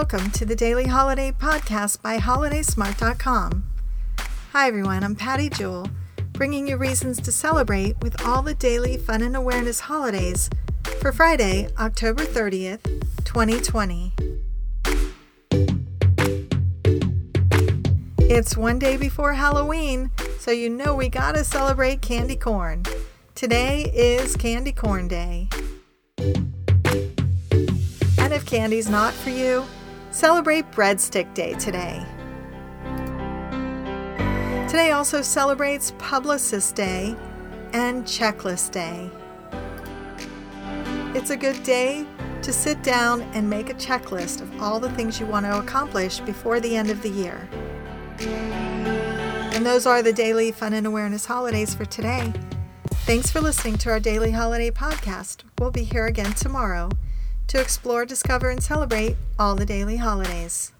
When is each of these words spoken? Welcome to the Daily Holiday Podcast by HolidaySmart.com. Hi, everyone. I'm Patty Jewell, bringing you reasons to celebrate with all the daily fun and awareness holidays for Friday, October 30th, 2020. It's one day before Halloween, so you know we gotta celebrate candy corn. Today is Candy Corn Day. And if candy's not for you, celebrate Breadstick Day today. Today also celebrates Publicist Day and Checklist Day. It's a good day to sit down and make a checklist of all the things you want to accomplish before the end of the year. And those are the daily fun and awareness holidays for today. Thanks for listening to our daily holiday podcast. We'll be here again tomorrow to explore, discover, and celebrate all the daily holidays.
Welcome 0.00 0.30
to 0.30 0.46
the 0.46 0.56
Daily 0.56 0.86
Holiday 0.86 1.30
Podcast 1.30 2.00
by 2.00 2.16
HolidaySmart.com. 2.16 3.64
Hi, 4.50 4.66
everyone. 4.66 5.04
I'm 5.04 5.14
Patty 5.14 5.50
Jewell, 5.50 5.90
bringing 6.32 6.66
you 6.66 6.78
reasons 6.78 7.20
to 7.20 7.30
celebrate 7.30 8.00
with 8.00 8.24
all 8.24 8.40
the 8.40 8.54
daily 8.54 8.96
fun 8.96 9.20
and 9.20 9.36
awareness 9.36 9.80
holidays 9.80 10.48
for 11.02 11.12
Friday, 11.12 11.68
October 11.78 12.24
30th, 12.24 12.82
2020. 13.26 14.14
It's 18.20 18.56
one 18.56 18.78
day 18.78 18.96
before 18.96 19.34
Halloween, 19.34 20.12
so 20.38 20.50
you 20.50 20.70
know 20.70 20.94
we 20.94 21.10
gotta 21.10 21.44
celebrate 21.44 22.00
candy 22.00 22.36
corn. 22.36 22.84
Today 23.34 23.92
is 23.94 24.34
Candy 24.34 24.72
Corn 24.72 25.08
Day. 25.08 25.50
And 28.16 28.32
if 28.32 28.46
candy's 28.46 28.88
not 28.88 29.12
for 29.12 29.28
you, 29.28 29.66
celebrate 30.10 30.70
Breadstick 30.72 31.32
Day 31.34 31.54
today. 31.54 32.04
Today 34.68 34.92
also 34.92 35.22
celebrates 35.22 35.92
Publicist 35.98 36.74
Day 36.74 37.16
and 37.72 38.04
Checklist 38.04 38.72
Day. 38.72 39.10
It's 41.16 41.30
a 41.30 41.36
good 41.36 41.62
day 41.62 42.06
to 42.42 42.52
sit 42.52 42.82
down 42.82 43.22
and 43.34 43.48
make 43.48 43.70
a 43.70 43.74
checklist 43.74 44.40
of 44.40 44.62
all 44.62 44.80
the 44.80 44.90
things 44.92 45.20
you 45.20 45.26
want 45.26 45.46
to 45.46 45.58
accomplish 45.58 46.20
before 46.20 46.60
the 46.60 46.76
end 46.76 46.90
of 46.90 47.02
the 47.02 47.08
year. 47.08 47.48
And 49.52 49.66
those 49.66 49.86
are 49.86 50.02
the 50.02 50.12
daily 50.12 50.52
fun 50.52 50.72
and 50.72 50.86
awareness 50.86 51.26
holidays 51.26 51.74
for 51.74 51.84
today. 51.84 52.32
Thanks 53.06 53.30
for 53.30 53.40
listening 53.40 53.76
to 53.78 53.90
our 53.90 54.00
daily 54.00 54.30
holiday 54.30 54.70
podcast. 54.70 55.42
We'll 55.58 55.70
be 55.70 55.84
here 55.84 56.06
again 56.06 56.32
tomorrow 56.32 56.90
to 57.50 57.60
explore, 57.60 58.04
discover, 58.04 58.48
and 58.48 58.62
celebrate 58.62 59.16
all 59.36 59.56
the 59.56 59.66
daily 59.66 59.96
holidays. 59.96 60.72